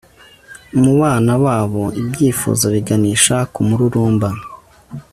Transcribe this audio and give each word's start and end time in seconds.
mu 0.81 0.93
bana 0.99 1.31
babo 1.43 1.83
ibyifuzo 2.01 2.65
biganisha 2.75 3.35
ku 3.53 3.59
mururumba 3.67 4.29